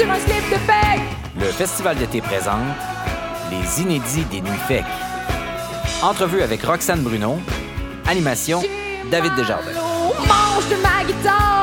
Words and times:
un 0.00 0.18
slip 0.18 0.50
de. 0.50 1.40
Le 1.40 1.46
festival 1.52 1.96
d'été 1.96 2.22
présente 2.22 2.56
les 3.50 3.82
inédits 3.82 4.24
des 4.24 4.40
Nuits 4.40 4.58
Fake. 4.66 4.84
Entrevue 6.02 6.40
avec 6.40 6.62
Roxane 6.62 7.02
Bruno. 7.02 7.38
Animation, 8.06 8.62
David 9.10 9.34
Desjardins. 9.36 9.70
Mange 10.26 10.68
de 10.70 10.76
ma 10.82 11.04
guitare, 11.04 11.61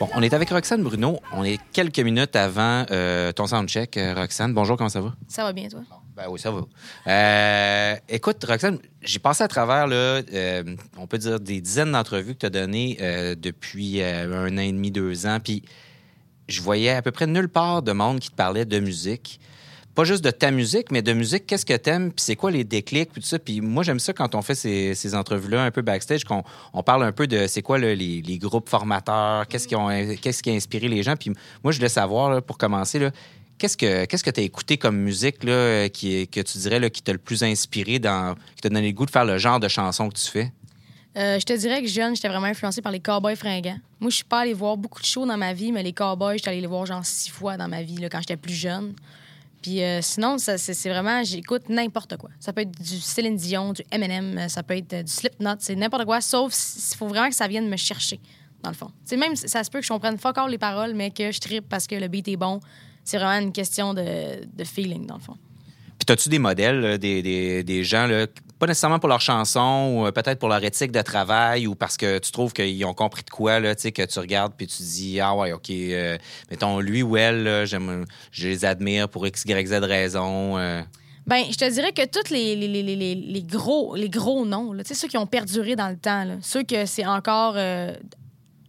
Bon, 0.00 0.08
on 0.14 0.22
est 0.22 0.32
avec 0.32 0.48
Roxane 0.48 0.82
Bruno. 0.82 1.20
On 1.30 1.44
est 1.44 1.60
quelques 1.74 1.98
minutes 1.98 2.34
avant 2.34 2.86
euh, 2.90 3.32
ton 3.32 3.46
soundcheck, 3.46 3.98
euh, 3.98 4.14
Roxane. 4.14 4.54
Bonjour, 4.54 4.78
comment 4.78 4.88
ça 4.88 5.02
va? 5.02 5.14
Ça 5.28 5.44
va 5.44 5.52
bien, 5.52 5.68
toi? 5.68 5.80
Ben 6.16 6.24
oui, 6.30 6.40
ça 6.40 6.50
va. 6.50 6.62
Euh, 7.06 7.96
écoute, 8.08 8.42
Roxane, 8.48 8.78
j'ai 9.02 9.18
passé 9.18 9.44
à 9.44 9.48
travers, 9.48 9.86
là, 9.86 10.22
euh, 10.32 10.64
on 10.96 11.06
peut 11.06 11.18
dire, 11.18 11.38
des 11.38 11.60
dizaines 11.60 11.92
d'entrevues 11.92 12.32
que 12.32 12.38
tu 12.38 12.46
as 12.46 12.50
données 12.50 12.96
depuis 13.36 14.02
un 14.02 14.56
an 14.56 14.62
et 14.62 14.72
demi, 14.72 14.90
deux 14.90 15.26
ans. 15.26 15.36
Puis 15.38 15.64
je 16.48 16.62
voyais 16.62 16.92
à 16.92 17.02
peu 17.02 17.10
près 17.10 17.26
nulle 17.26 17.50
part 17.50 17.82
de 17.82 17.92
monde 17.92 18.20
qui 18.20 18.30
te 18.30 18.36
parlait 18.36 18.64
de 18.64 18.80
musique. 18.80 19.38
Pas 19.94 20.04
juste 20.04 20.24
de 20.24 20.30
ta 20.30 20.50
musique, 20.50 20.92
mais 20.92 21.02
de 21.02 21.12
musique, 21.12 21.46
qu'est-ce 21.46 21.66
que 21.66 21.76
t'aimes, 21.76 22.12
puis 22.12 22.22
c'est 22.24 22.36
quoi 22.36 22.50
les 22.50 22.64
déclics, 22.64 23.10
puis 23.12 23.20
tout 23.20 23.26
ça. 23.26 23.38
Puis 23.38 23.60
moi, 23.60 23.82
j'aime 23.82 23.98
ça 23.98 24.12
quand 24.12 24.34
on 24.34 24.42
fait 24.42 24.54
ces, 24.54 24.94
ces 24.94 25.14
entrevues-là 25.14 25.64
un 25.64 25.70
peu 25.70 25.82
backstage, 25.82 26.24
qu'on 26.24 26.44
on 26.72 26.82
parle 26.82 27.02
un 27.02 27.12
peu 27.12 27.26
de 27.26 27.46
c'est 27.46 27.62
quoi 27.62 27.78
les, 27.78 27.96
les 27.96 28.38
groupes 28.38 28.68
formateurs, 28.68 29.46
qu'est-ce 29.48 29.66
qui, 29.66 29.74
ont, 29.74 29.88
qu'est-ce 30.20 30.42
qui 30.42 30.50
a 30.50 30.54
inspiré 30.54 30.88
les 30.88 31.02
gens. 31.02 31.16
Puis 31.16 31.30
moi, 31.64 31.72
je 31.72 31.78
voulais 31.78 31.88
savoir, 31.88 32.42
pour 32.42 32.56
commencer, 32.56 32.98
là, 32.98 33.10
Qu'est-ce 33.60 33.76
que 33.76 34.06
qu'est-ce 34.06 34.24
que 34.24 34.30
tu 34.30 34.40
as 34.40 34.42
écouté 34.42 34.78
comme 34.78 34.96
musique 34.96 35.44
là, 35.44 35.90
qui 35.90 36.26
que 36.28 36.40
tu 36.40 36.56
dirais 36.56 36.80
là, 36.80 36.88
qui 36.88 37.02
t'a 37.02 37.12
le 37.12 37.18
plus 37.18 37.42
inspiré, 37.44 37.98
dans, 37.98 38.34
qui 38.56 38.62
t'a 38.62 38.70
donné 38.70 38.86
le 38.86 38.94
goût 38.94 39.04
de 39.04 39.10
faire 39.10 39.26
le 39.26 39.36
genre 39.36 39.60
de 39.60 39.68
chanson 39.68 40.08
que 40.08 40.16
tu 40.16 40.28
fais? 40.28 40.50
Euh, 41.18 41.38
je 41.38 41.44
te 41.44 41.52
dirais 41.52 41.82
que 41.82 41.86
jeune, 41.86 42.16
j'étais 42.16 42.28
vraiment 42.28 42.46
influencée 42.46 42.80
par 42.80 42.90
les 42.90 43.00
cowboys 43.00 43.36
fringants. 43.36 43.78
Moi, 44.00 44.08
je 44.08 44.16
suis 44.16 44.24
pas 44.24 44.40
allée 44.40 44.54
voir 44.54 44.78
beaucoup 44.78 45.00
de 45.02 45.04
shows 45.06 45.26
dans 45.26 45.36
ma 45.36 45.52
vie, 45.52 45.72
mais 45.72 45.82
les 45.82 45.92
cowboys, 45.92 46.38
j'étais 46.38 46.48
allée 46.48 46.62
les 46.62 46.66
voir 46.66 46.86
genre 46.86 47.04
six 47.04 47.28
fois 47.28 47.58
dans 47.58 47.68
ma 47.68 47.82
vie 47.82 47.98
là, 47.98 48.08
quand 48.08 48.20
j'étais 48.20 48.38
plus 48.38 48.54
jeune. 48.54 48.94
Puis 49.62 49.82
euh, 49.82 50.00
sinon, 50.02 50.36
c'est, 50.38 50.88
vraiment, 50.88 51.22
j'écoute 51.22 51.68
n'importe 51.68 52.16
quoi. 52.16 52.30
Ça 52.38 52.52
peut 52.52 52.62
être 52.62 52.82
du 52.82 52.98
Céline 53.00 53.36
Dion, 53.36 53.72
du 53.72 53.82
Eminem, 53.92 54.38
euh, 54.38 54.48
ça 54.48 54.62
peut 54.62 54.76
être 54.76 54.92
euh, 54.94 55.02
du 55.02 55.12
Slipknot, 55.12 55.56
c'est 55.58 55.76
n'importe 55.76 56.04
quoi, 56.06 56.20
sauf 56.20 56.54
il 56.54 56.96
faut 56.96 57.08
vraiment 57.08 57.28
que 57.28 57.34
ça 57.34 57.46
vienne 57.46 57.68
me 57.68 57.76
chercher, 57.76 58.20
dans 58.62 58.70
le 58.70 58.76
fond. 58.76 58.90
C'est 59.04 59.16
même, 59.16 59.36
ça 59.36 59.62
se 59.62 59.70
peut 59.70 59.80
que 59.80 59.84
je 59.84 59.92
comprenne 59.92 60.18
fuck 60.18 60.38
all 60.38 60.50
les 60.50 60.58
paroles, 60.58 60.94
mais 60.94 61.10
que 61.10 61.30
je 61.30 61.40
trippe 61.40 61.68
parce 61.68 61.86
que 61.86 61.94
le 61.94 62.08
beat 62.08 62.28
est 62.28 62.36
bon. 62.36 62.60
C'est 63.04 63.18
vraiment 63.18 63.44
une 63.44 63.52
question 63.52 63.92
de 63.94 64.64
feeling, 64.64 65.06
dans 65.06 65.16
le 65.16 65.20
fond. 65.20 65.36
Puis 66.10 66.14
as-tu 66.14 66.28
des 66.28 66.40
modèles, 66.40 66.98
des, 66.98 67.22
des, 67.22 67.62
des 67.62 67.84
gens, 67.84 68.08
là, 68.08 68.26
pas 68.58 68.66
nécessairement 68.66 68.98
pour 68.98 69.08
leur 69.08 69.20
chanson, 69.20 69.94
ou 69.94 70.06
euh, 70.06 70.10
peut-être 70.10 70.40
pour 70.40 70.48
leur 70.48 70.64
éthique 70.64 70.90
de 70.90 71.02
travail, 71.02 71.68
ou 71.68 71.76
parce 71.76 71.96
que 71.96 72.18
tu 72.18 72.32
trouves 72.32 72.52
qu'ils 72.52 72.84
ont 72.84 72.94
compris 72.94 73.22
de 73.22 73.30
quoi, 73.30 73.60
là, 73.60 73.76
que 73.76 74.04
tu 74.04 74.18
regardes 74.18 74.52
puis 74.56 74.66
tu 74.66 74.82
dis, 74.82 75.20
ah 75.20 75.36
ouais, 75.36 75.52
OK, 75.52 75.70
euh, 75.70 76.18
mettons, 76.50 76.80
lui 76.80 77.04
ou 77.04 77.16
elle, 77.16 77.44
là, 77.44 77.64
je 77.64 78.48
les 78.48 78.64
admire 78.64 79.08
pour 79.08 79.24
X, 79.24 79.44
Y, 79.44 79.68
Z 79.68 79.74
raison. 79.84 80.58
euh. 80.58 80.82
Ben, 81.28 81.44
je 81.48 81.56
te 81.56 81.70
dirais 81.70 81.92
que 81.92 82.04
tous 82.04 82.32
les, 82.32 82.56
les, 82.56 82.66
les, 82.66 83.14
les, 83.14 83.42
gros, 83.44 83.94
les 83.94 84.10
gros 84.10 84.44
noms, 84.44 84.72
là, 84.72 84.82
ceux 84.84 85.06
qui 85.06 85.16
ont 85.16 85.28
perduré 85.28 85.76
dans 85.76 85.90
le 85.90 85.96
temps, 85.96 86.26
ceux 86.42 86.64
que 86.64 86.86
c'est 86.86 87.06
encore 87.06 87.54
euh, 87.54 87.92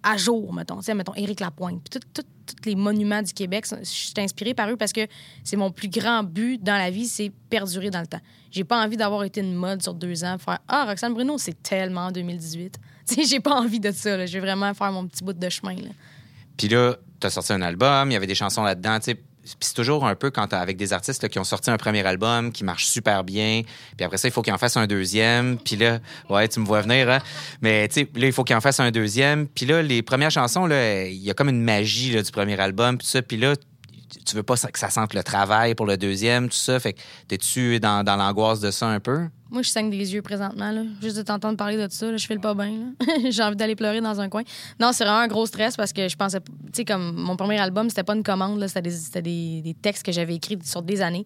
à 0.03 0.17
jour, 0.17 0.53
mettons. 0.53 0.79
Tu 0.81 0.93
mettons, 0.93 1.13
Éric 1.15 1.39
Lapointe. 1.39 1.81
Puis 1.89 1.99
tous 2.13 2.23
les 2.65 2.75
monuments 2.75 3.21
du 3.21 3.33
Québec, 3.33 3.65
je 3.69 3.83
suis 3.83 4.13
inspirée 4.17 4.53
par 4.53 4.69
eux 4.69 4.75
parce 4.75 4.93
que 4.93 5.07
c'est 5.43 5.55
mon 5.55 5.71
plus 5.71 5.87
grand 5.89 6.23
but 6.23 6.61
dans 6.61 6.77
la 6.77 6.89
vie, 6.89 7.07
c'est 7.07 7.31
perdurer 7.49 7.89
dans 7.89 8.01
le 8.01 8.07
temps. 8.07 8.21
J'ai 8.51 8.63
pas 8.63 8.83
envie 8.83 8.97
d'avoir 8.97 9.23
été 9.23 9.41
une 9.41 9.53
mode 9.55 9.81
sur 9.81 9.93
deux 9.93 10.23
ans, 10.23 10.37
faire 10.37 10.59
Ah, 10.67 10.85
Roxane 10.85 11.13
Bruno, 11.13 11.37
c'est 11.37 11.61
tellement 11.61 12.11
2018. 12.11 12.79
Tu 13.07 13.15
sais, 13.15 13.23
j'ai 13.25 13.39
pas 13.39 13.55
envie 13.55 13.79
de 13.79 13.91
ça. 13.91 14.25
Je 14.25 14.33
vais 14.33 14.39
vraiment 14.39 14.73
faire 14.73 14.91
mon 14.91 15.07
petit 15.07 15.23
bout 15.23 15.33
de 15.33 15.49
chemin. 15.49 15.75
Puis 16.55 16.67
là, 16.67 16.95
tu 17.19 17.27
as 17.27 17.29
sorti 17.31 17.51
un 17.51 17.61
album, 17.61 18.09
il 18.09 18.13
y 18.13 18.15
avait 18.15 18.27
des 18.27 18.35
chansons 18.35 18.63
là-dedans. 18.63 18.99
C'est 19.43 19.73
toujours 19.73 20.05
un 20.05 20.15
peu 20.15 20.29
quand 20.29 20.53
avec 20.53 20.77
des 20.77 20.93
artistes 20.93 21.27
qui 21.27 21.39
ont 21.39 21.43
sorti 21.43 21.71
un 21.71 21.77
premier 21.77 22.05
album 22.05 22.51
qui 22.51 22.63
marche 22.63 22.85
super 22.85 23.23
bien, 23.23 23.63
puis 23.97 24.05
après 24.05 24.17
ça, 24.17 24.27
il 24.27 24.31
faut 24.31 24.41
qu'ils 24.41 24.53
en 24.53 24.57
fassent 24.57 24.77
un 24.77 24.87
deuxième, 24.87 25.57
puis 25.57 25.75
là, 25.75 25.99
ouais, 26.29 26.47
tu 26.47 26.59
me 26.59 26.65
vois 26.65 26.81
venir, 26.81 27.09
hein? 27.09 27.19
Mais 27.61 27.87
tu 27.87 28.01
sais, 28.01 28.09
là, 28.15 28.27
il 28.27 28.33
faut 28.33 28.43
qu'ils 28.43 28.55
en 28.55 28.61
fassent 28.61 28.79
un 28.79 28.91
deuxième, 28.91 29.47
puis 29.47 29.65
là, 29.65 29.81
les 29.81 30.03
premières 30.03 30.31
chansons, 30.31 30.69
il 30.69 31.13
y 31.13 31.31
a 31.31 31.33
comme 31.33 31.49
une 31.49 31.63
magie 31.63 32.21
du 32.21 32.31
premier 32.31 32.59
album, 32.59 32.97
puis 32.97 33.07
ça, 33.07 33.21
puis 33.21 33.37
là, 33.37 33.55
tu 34.25 34.35
veux 34.35 34.43
pas 34.43 34.55
que 34.55 34.79
ça 34.79 34.89
sente 34.89 35.13
le 35.13 35.23
travail 35.23 35.75
pour 35.75 35.85
le 35.85 35.97
deuxième, 35.97 36.49
tout 36.49 36.55
ça, 36.55 36.79
fait 36.79 36.93
que 36.93 37.01
t'es-tu 37.27 37.79
dans, 37.79 38.03
l'angoisse 38.05 38.59
de 38.59 38.71
ça 38.71 38.87
un 38.87 38.99
peu? 38.99 39.27
Moi, 39.49 39.63
je 39.63 39.69
saigne 39.69 39.89
des 39.89 40.13
yeux 40.13 40.21
présentement. 40.21 40.71
Là. 40.71 40.83
Juste 41.01 41.17
de 41.17 41.23
t'entendre 41.23 41.57
parler 41.57 41.75
de 41.75 41.91
ça, 41.91 42.09
là, 42.09 42.17
je 42.17 42.25
fais 42.25 42.35
le 42.35 42.39
pas 42.39 42.53
bien. 42.53 42.93
J'ai 43.29 43.43
envie 43.43 43.57
d'aller 43.57 43.75
pleurer 43.75 43.99
dans 43.99 44.21
un 44.21 44.29
coin. 44.29 44.43
Non, 44.79 44.91
c'est 44.93 45.03
vraiment 45.03 45.19
un 45.19 45.27
gros 45.27 45.45
stress 45.45 45.75
parce 45.75 45.91
que 45.91 46.07
je 46.07 46.15
pensais. 46.15 46.39
Tu 46.39 46.71
sais, 46.73 46.85
comme 46.85 47.15
mon 47.15 47.35
premier 47.35 47.59
album, 47.59 47.89
c'était 47.89 48.03
pas 48.03 48.15
une 48.15 48.23
commande, 48.23 48.65
c'était 48.67 48.81
des, 48.81 49.21
des, 49.21 49.61
des 49.61 49.73
textes 49.73 50.05
que 50.05 50.11
j'avais 50.13 50.35
écrits 50.35 50.57
sur 50.63 50.81
des 50.81 51.01
années. 51.01 51.25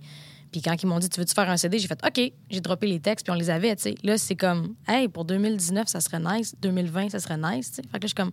Puis 0.56 0.62
quand 0.62 0.82
ils 0.82 0.86
m'ont 0.86 1.00
dit, 1.00 1.10
tu 1.10 1.20
veux-tu 1.20 1.34
faire 1.34 1.50
un 1.50 1.58
CD, 1.58 1.80
j'ai 1.80 1.88
fait, 1.90 2.00
OK, 2.06 2.32
j'ai 2.50 2.62
droppé 2.62 2.88
les 2.88 3.02
textes, 3.02 3.26
puis 3.26 3.32
on 3.34 3.38
les 3.38 3.50
avait, 3.50 3.76
tu 3.76 3.84
sais. 3.84 3.96
Là, 4.04 4.18
c'est 4.18 4.38
comme, 4.38 4.76
hey, 4.88 5.10
pour 5.10 5.26
2019, 5.26 5.88
ça 5.90 6.00
serait 6.00 6.22
nice. 6.22 6.56
2020, 6.62 7.10
ça 7.10 7.20
serait 7.20 7.36
nice, 7.38 7.72
tu 7.72 7.76
sais. 7.76 7.82
Fait 7.82 7.88
que 7.88 7.94
là, 7.94 8.00
je 8.04 8.08
suis 8.08 8.16
comme, 8.16 8.32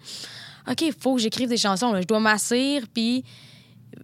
OK, 0.70 0.80
il 0.82 0.92
faut 0.92 1.16
que 1.16 1.20
j'écrive 1.20 1.48
des 1.48 1.56
chansons. 1.56 1.92
Je 2.00 2.06
dois 2.06 2.20
m'asseoir, 2.20 2.82
puis 2.94 3.24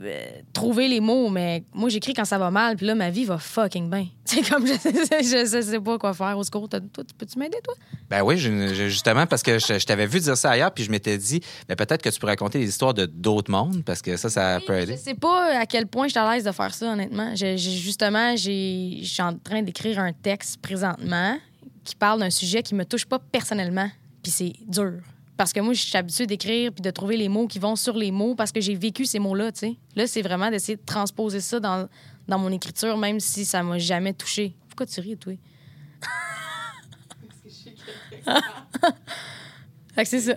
euh, 0.00 0.26
trouver 0.52 0.86
les 0.88 1.00
mots, 1.00 1.28
mais 1.28 1.64
moi, 1.74 1.88
j'écris 1.88 2.14
quand 2.14 2.24
ça 2.24 2.38
va 2.38 2.50
mal, 2.50 2.76
puis 2.76 2.86
là, 2.86 2.94
ma 2.94 3.10
vie 3.10 3.24
va 3.24 3.38
fucking 3.38 3.90
bien. 3.90 4.06
C'est 4.24 4.48
comme, 4.48 4.66
je, 4.66 4.72
je, 4.74 5.50
je 5.56 5.62
sais 5.62 5.80
pas 5.80 5.98
quoi 5.98 6.14
faire 6.14 6.36
au 6.38 6.44
secours. 6.44 6.68
Toi, 6.68 6.80
tu- 6.80 7.14
peux-tu 7.16 7.38
m'aider, 7.38 7.58
toi? 7.64 7.74
Ben 8.10 8.22
oui, 8.22 8.38
je- 8.38 8.68
je- 8.74 8.88
justement, 8.88 9.26
parce 9.26 9.42
que 9.42 9.58
je, 9.58 9.78
je 9.78 9.86
t'avais 9.86 10.06
vu 10.06 10.20
dire 10.20 10.36
ça 10.36 10.50
ailleurs, 10.50 10.72
puis 10.72 10.84
je 10.84 10.90
m'étais 10.90 11.18
dit, 11.18 11.40
ben 11.68 11.74
peut-être 11.76 12.02
que 12.02 12.10
tu 12.10 12.18
pourrais 12.20 12.32
raconter 12.32 12.58
des 12.58 12.68
histoires 12.68 12.94
de 12.94 13.06
d'autres 13.06 13.50
mondes, 13.50 13.82
parce 13.84 14.02
que 14.02 14.16
ça, 14.16 14.28
ça 14.30 14.60
peut 14.66 14.76
Je 14.76 14.82
aider. 14.82 14.96
sais 14.96 15.14
pas 15.14 15.58
à 15.58 15.66
quel 15.66 15.86
point 15.86 16.06
je 16.06 16.10
suis 16.12 16.18
à 16.20 16.32
l'aise 16.34 16.44
de 16.44 16.52
faire 16.52 16.72
ça, 16.74 16.92
honnêtement. 16.92 17.34
Je- 17.34 17.56
justement, 17.56 18.36
j'ai- 18.36 18.98
je 19.02 19.08
suis 19.08 19.22
en 19.22 19.36
train 19.38 19.62
d'écrire 19.62 19.98
un 19.98 20.12
texte 20.12 20.58
présentement 20.62 21.36
qui 21.84 21.94
parle 21.96 22.20
d'un 22.20 22.30
sujet 22.30 22.62
qui 22.62 22.74
me 22.74 22.84
touche 22.84 23.06
pas 23.06 23.18
personnellement, 23.18 23.90
puis 24.22 24.30
c'est 24.30 24.52
dur. 24.66 24.92
Parce 25.38 25.52
que 25.52 25.60
moi, 25.60 25.72
je 25.72 25.80
suis 25.82 25.96
habituée 25.96 26.26
d'écrire 26.26 26.72
puis 26.72 26.82
de 26.82 26.90
trouver 26.90 27.16
les 27.16 27.28
mots 27.28 27.46
qui 27.46 27.60
vont 27.60 27.76
sur 27.76 27.96
les 27.96 28.10
mots 28.10 28.34
parce 28.34 28.50
que 28.50 28.60
j'ai 28.60 28.74
vécu 28.74 29.06
ces 29.06 29.20
mots-là, 29.20 29.52
tu 29.52 29.60
sais. 29.60 29.76
Là, 29.94 30.08
c'est 30.08 30.20
vraiment 30.20 30.50
d'essayer 30.50 30.74
de 30.74 30.84
transposer 30.84 31.40
ça 31.40 31.60
dans, 31.60 31.88
dans 32.26 32.40
mon 32.40 32.50
écriture, 32.50 32.98
même 32.98 33.20
si 33.20 33.44
ça 33.44 33.62
m'a 33.62 33.78
jamais 33.78 34.12
touché. 34.12 34.56
Pourquoi 34.68 34.86
tu 34.86 35.00
ris, 35.00 35.16
toi? 35.16 35.34
fait 39.94 40.02
que 40.02 40.08
c'est 40.08 40.20
ça. 40.20 40.34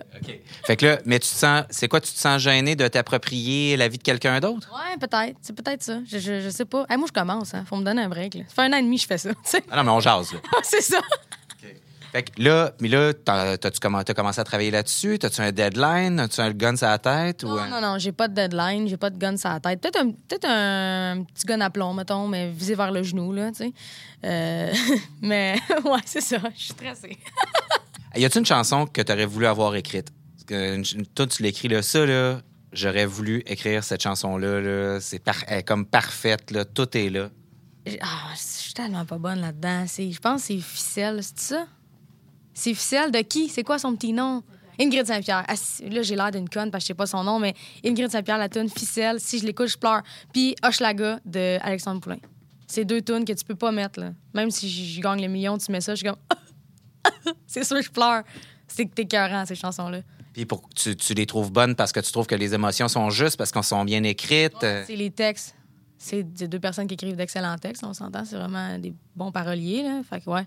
Fait 0.64 0.76
que 0.76 0.86
là, 0.86 1.00
mais 1.04 1.18
tu 1.18 1.28
te 1.28 1.34
sens, 1.34 1.64
c'est 1.70 1.88
quoi, 1.88 2.00
tu 2.00 2.12
te 2.12 2.18
sens 2.18 2.40
gêné 2.40 2.76
de 2.76 2.86
t'approprier 2.86 3.76
la 3.76 3.88
vie 3.88 3.98
de 3.98 4.04
quelqu'un 4.04 4.38
d'autre? 4.38 4.70
Ouais, 4.72 4.96
peut-être. 4.98 5.36
C'est 5.42 5.52
peut-être 5.52 5.82
ça. 5.82 5.98
Je, 6.06 6.18
je, 6.18 6.38
je 6.38 6.48
sais 6.48 6.64
pas. 6.64 6.86
Hey, 6.88 6.96
moi, 6.96 7.08
je 7.08 7.12
commence. 7.12 7.54
Hein. 7.54 7.64
Faut 7.66 7.74
me 7.74 7.84
donner 7.84 8.02
un 8.02 8.08
break. 8.08 8.34
Là. 8.34 8.44
Ça 8.46 8.54
fait 8.54 8.62
un 8.62 8.72
an 8.72 8.76
et 8.76 8.82
demi 8.82 8.98
que 8.98 9.02
je 9.02 9.08
fais 9.08 9.18
ça. 9.18 9.30
Ah 9.68 9.76
non, 9.78 9.82
mais 9.82 9.90
on 9.90 9.98
jase, 9.98 10.32
là. 10.32 10.38
c'est 10.62 10.80
ça. 10.80 11.00
Fait 12.12 12.24
que 12.24 12.42
là, 12.42 12.72
mais 12.80 12.88
là, 12.88 13.14
t'as- 13.14 13.56
t'as-tu 13.56 13.78
commen- 13.80 14.04
t'as 14.04 14.12
commencé 14.12 14.38
à 14.38 14.44
travailler 14.44 14.70
là-dessus? 14.70 15.18
T'as-tu 15.18 15.40
un 15.40 15.50
deadline? 15.50 16.20
As-tu 16.20 16.40
un 16.42 16.50
gun 16.50 16.76
sur 16.76 16.86
la 16.86 16.98
tête? 16.98 17.42
ou, 17.42 17.48
Non, 17.48 17.58
euh, 17.58 17.68
non, 17.68 17.80
non, 17.80 17.98
j'ai 17.98 18.12
pas 18.12 18.28
de 18.28 18.34
deadline, 18.34 18.86
j'ai 18.86 18.98
pas 18.98 19.08
de 19.08 19.16
gun 19.16 19.34
sur 19.38 19.48
la 19.48 19.60
tête. 19.60 19.80
Peut-être 19.80 19.96
un, 19.98 20.10
peut-être 20.10 20.44
un 20.46 21.24
petit 21.24 21.46
gun 21.46 21.60
à 21.62 21.70
plomb, 21.70 21.94
mettons, 21.94 22.28
mais 22.28 22.50
visé 22.50 22.74
vers 22.74 22.92
le 22.92 23.02
genou, 23.02 23.32
là, 23.32 23.48
tu 23.50 23.64
sais. 23.64 23.72
Euh, 24.24 24.72
mais, 25.22 25.56
ouais, 25.86 26.00
c'est 26.04 26.20
ça, 26.20 26.36
je 26.54 26.60
suis 26.60 26.72
stressée. 26.74 27.16
Y 28.14 28.26
a-tu 28.26 28.38
une 28.40 28.44
chanson 28.46 28.84
que 28.84 29.00
t'aurais 29.00 29.24
voulu 29.24 29.46
avoir 29.46 29.74
écrite? 29.74 30.08
Une- 30.50 30.84
toi, 31.14 31.26
tu 31.26 31.42
l'écris 31.42 31.68
là, 31.68 31.80
ça, 31.80 32.04
là, 32.04 32.42
j'aurais 32.72 33.06
voulu 33.06 33.42
écrire 33.46 33.82
cette 33.82 34.02
chanson-là, 34.02 34.60
là. 34.60 35.00
C'est 35.00 35.18
par- 35.18 35.42
comme 35.64 35.86
parfaite, 35.86 36.50
là. 36.50 36.66
Tout 36.66 36.94
est 36.94 37.08
là. 37.08 37.30
Ah, 38.02 38.28
je 38.34 38.38
suis 38.38 38.74
tellement 38.74 39.06
pas 39.06 39.16
bonne 39.16 39.40
là-dedans. 39.40 39.84
C'est- 39.88 40.10
Je 40.12 40.20
pense 40.20 40.42
que 40.42 40.46
c'est 40.48 40.58
Ficelle, 40.58 41.20
c'est 41.22 41.38
ça? 41.38 41.66
C'est 42.54 42.74
Ficelle 42.74 43.10
de 43.10 43.20
qui? 43.20 43.48
C'est 43.48 43.64
quoi 43.64 43.78
son 43.78 43.94
petit 43.94 44.12
nom? 44.12 44.42
Ingrid 44.80 45.06
Saint-Pierre. 45.06 45.44
Ah, 45.48 45.54
là, 45.90 46.02
j'ai 46.02 46.16
l'air 46.16 46.30
d'une 46.30 46.48
conne 46.48 46.70
parce 46.70 46.82
que 46.82 46.86
je 46.86 46.88
sais 46.88 46.94
pas 46.94 47.06
son 47.06 47.24
nom, 47.24 47.38
mais 47.38 47.54
Ingrid 47.84 48.10
Saint-Pierre, 48.10 48.38
la 48.38 48.48
tune 48.48 48.68
Ficelle, 48.68 49.20
si 49.20 49.38
je 49.38 49.46
l'écoute, 49.46 49.68
je 49.68 49.78
pleure. 49.78 50.02
Puis 50.32 50.56
Hochelaga 50.62 51.20
de 51.24 51.58
Alexandre 51.62 52.00
Poulain. 52.00 52.18
C'est 52.66 52.84
deux 52.84 53.02
tunes 53.02 53.24
que 53.24 53.32
tu 53.32 53.44
peux 53.44 53.54
pas 53.54 53.70
mettre, 53.70 54.00
là. 54.00 54.12
Même 54.34 54.50
si 54.50 54.68
je 54.68 55.00
gagne 55.00 55.20
le 55.20 55.28
million, 55.28 55.58
tu 55.58 55.70
mets 55.70 55.80
ça, 55.82 55.94
je 55.94 56.00
suis 56.00 56.06
comme... 56.06 57.34
c'est 57.46 57.64
sûr, 57.64 57.82
je 57.82 57.90
pleure. 57.90 58.22
C'est 58.66 58.86
que 58.86 58.94
t'es 58.94 59.06
ces 59.46 59.54
chansons-là. 59.54 60.00
Puis 60.32 60.46
pour, 60.46 60.66
tu, 60.70 60.96
tu 60.96 61.12
les 61.12 61.26
trouves 61.26 61.52
bonnes 61.52 61.74
parce 61.76 61.92
que 61.92 62.00
tu 62.00 62.10
trouves 62.10 62.26
que 62.26 62.34
les 62.34 62.54
émotions 62.54 62.88
sont 62.88 63.10
justes, 63.10 63.36
parce 63.36 63.52
qu'elles 63.52 63.62
sont 63.64 63.84
bien 63.84 64.02
écrites. 64.04 64.56
C'est 64.60 64.96
les 64.96 65.10
textes. 65.10 65.54
C'est 65.98 66.24
deux 66.24 66.58
personnes 66.58 66.86
qui 66.86 66.94
écrivent 66.94 67.16
d'excellents 67.16 67.56
textes, 67.58 67.84
on 67.84 67.92
s'entend. 67.92 68.24
C'est 68.24 68.36
vraiment 68.36 68.78
des 68.78 68.94
bons 69.14 69.30
paroliers, 69.30 69.82
là. 69.82 70.00
Fait 70.08 70.20
que, 70.20 70.30
ouais, 70.30 70.46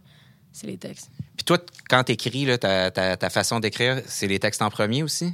c'est 0.55 0.67
les 0.67 0.77
textes. 0.77 1.09
Puis 1.35 1.43
toi, 1.45 1.57
quand 1.89 2.03
t'écris, 2.03 2.45
là, 2.45 2.57
ta, 2.57 2.89
ta, 2.91 3.17
ta 3.17 3.29
façon 3.29 3.59
d'écrire, 3.59 4.01
c'est 4.05 4.27
les 4.27 4.39
textes 4.39 4.61
en 4.61 4.69
premier 4.69 5.03
aussi? 5.03 5.33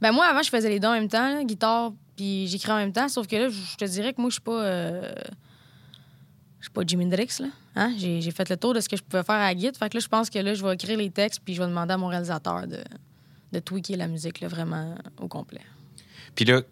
Ben 0.00 0.12
moi, 0.12 0.26
avant, 0.26 0.42
je 0.42 0.50
faisais 0.50 0.68
les 0.68 0.78
deux 0.80 0.88
en 0.88 0.92
même 0.92 1.08
temps, 1.08 1.34
là, 1.34 1.42
guitare 1.44 1.92
puis 2.16 2.46
j'écris 2.48 2.70
en 2.72 2.76
même 2.76 2.92
temps. 2.92 3.08
Sauf 3.08 3.26
que 3.26 3.36
là, 3.36 3.48
je 3.48 3.76
te 3.76 3.84
dirais 3.84 4.12
que 4.14 4.20
moi, 4.20 4.30
je 4.30 4.34
suis 4.34 4.42
pas. 4.42 4.62
euh, 4.64 5.12
Je 6.60 6.64
suis 6.64 6.70
pas 6.72 6.82
Jimi 6.86 7.04
Hendrix, 7.04 7.28
là. 7.40 7.48
Hein? 7.74 7.94
J'ai 7.98 8.30
fait 8.30 8.48
le 8.48 8.56
tour 8.56 8.72
de 8.72 8.80
ce 8.80 8.88
que 8.88 8.96
je 8.96 9.02
pouvais 9.02 9.22
faire 9.22 9.34
à 9.34 9.46
la 9.48 9.54
guide. 9.54 9.76
Fait 9.76 9.90
que 9.90 9.96
là, 9.96 10.00
je 10.00 10.08
pense 10.08 10.30
que 10.30 10.38
là, 10.38 10.54
je 10.54 10.64
vais 10.64 10.74
écrire 10.74 10.96
les 10.96 11.10
textes, 11.10 11.40
puis 11.44 11.54
je 11.54 11.60
vais 11.62 11.68
demander 11.68 11.92
à 11.92 11.98
mon 11.98 12.06
réalisateur 12.06 12.66
de, 12.66 12.78
de 13.52 13.58
tweaker 13.58 13.96
la 13.96 14.06
musique, 14.08 14.40
là, 14.40 14.48
vraiment 14.48 14.94
au 15.18 15.28
complet. 15.28 15.60
Puis 16.34 16.44
là, 16.46 16.62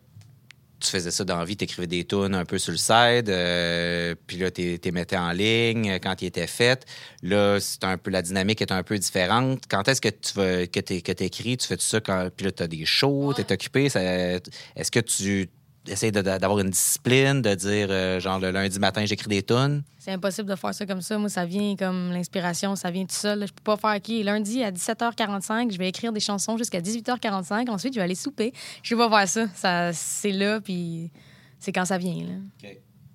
tu 0.84 0.90
faisais 0.90 1.10
ça 1.10 1.24
dans 1.24 1.38
la 1.38 1.44
vie, 1.44 1.56
tu 1.56 1.64
écrivais 1.64 1.86
des 1.86 2.04
tunes 2.04 2.34
un 2.34 2.44
peu 2.44 2.58
sur 2.58 2.72
le 2.72 2.78
side, 2.78 3.28
euh, 3.28 4.14
puis 4.26 4.36
là, 4.38 4.50
tu 4.50 4.78
les 4.82 4.92
mettais 4.92 5.16
en 5.16 5.32
ligne 5.32 5.90
euh, 5.90 5.98
quand 5.98 6.20
ils 6.22 6.26
étaient 6.26 6.46
faites. 6.46 6.84
Là, 7.22 7.58
c'est 7.60 7.84
un 7.84 7.98
peu, 7.98 8.10
la 8.10 8.22
dynamique 8.22 8.62
est 8.62 8.72
un 8.72 8.82
peu 8.82 8.98
différente. 8.98 9.64
Quand 9.68 9.88
est-ce 9.88 10.00
que 10.00 10.08
tu 10.08 10.34
vas, 10.34 10.66
que 10.66 10.80
tu 10.80 11.00
que 11.02 11.24
écris? 11.24 11.56
Tu 11.56 11.66
fais 11.66 11.76
tout 11.76 11.84
ça 11.84 12.00
quand, 12.00 12.28
puis 12.36 12.46
là, 12.46 12.52
tu 12.52 12.62
as 12.62 12.68
des 12.68 12.84
shows, 12.84 13.32
tu 13.34 13.40
es 13.40 13.52
occupé. 13.52 13.86
Est-ce 13.86 14.90
que 14.90 15.00
tu 15.00 15.48
essayes 15.86 16.12
de- 16.12 16.22
d'avoir 16.22 16.58
une 16.60 16.70
discipline, 16.70 17.42
de 17.42 17.54
dire, 17.54 17.88
euh, 17.90 18.18
genre, 18.20 18.38
le 18.38 18.50
lundi 18.50 18.78
matin, 18.78 19.04
j'écris 19.04 19.28
des 19.28 19.42
tunes? 19.42 19.82
C'est 19.98 20.12
impossible 20.12 20.48
de 20.48 20.56
faire 20.56 20.74
ça 20.74 20.86
comme 20.86 21.00
ça. 21.00 21.16
Moi, 21.18 21.28
ça 21.28 21.44
vient 21.44 21.76
comme 21.76 22.10
l'inspiration, 22.12 22.76
ça 22.76 22.90
vient 22.90 23.04
tout 23.06 23.14
seul. 23.14 23.46
Je 23.46 23.52
peux 23.52 23.62
pas 23.62 23.76
faire 23.76 23.96
OK, 23.96 24.24
lundi 24.24 24.62
à 24.62 24.70
17h45, 24.70 25.72
je 25.72 25.78
vais 25.78 25.88
écrire 25.88 26.12
des 26.12 26.20
chansons 26.20 26.56
jusqu'à 26.58 26.80
18h45. 26.80 27.68
Ensuite, 27.70 27.94
je 27.94 27.98
vais 27.98 28.04
aller 28.04 28.14
souper. 28.14 28.52
Je 28.82 28.94
vais 28.94 29.08
pas 29.08 29.18
faire 29.24 29.28
ça. 29.28 29.46
ça 29.54 29.92
c'est 29.92 30.32
là, 30.32 30.60
puis 30.60 31.10
c'est 31.58 31.72
quand 31.72 31.84
ça 31.86 31.96
vient. 31.98 32.24
Là. 32.26 32.68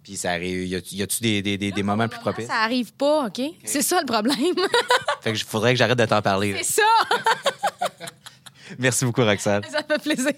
Puis 0.04 0.16
ça 0.18 0.32
arrive, 0.32 0.66
y 0.66 0.76
a-tu 1.04 1.22
des, 1.22 1.42
des, 1.44 1.58
des, 1.58 1.72
des 1.72 1.84
moments 1.84 2.08
plus 2.08 2.20
propices? 2.20 2.48
Ça 2.48 2.62
arrive 2.64 2.94
pas, 2.94 3.28
OK? 3.28 3.42
C'est 3.64 3.84
ça 3.84 4.00
le 4.00 4.06
problème. 4.08 4.36
Fait 5.22 5.34
que 5.34 5.40
faudrait 5.46 5.74
que 5.74 5.78
j'arrête 5.78 5.98
de 6.00 6.06
t'en 6.06 6.22
parler. 6.22 6.56
c'est 6.64 6.82
ça! 6.82 7.98
Merci 8.80 9.06
beaucoup, 9.06 9.24
Roxane. 9.24 9.64
ça 9.70 9.84
fait 9.84 10.02
plaisir. 10.02 10.34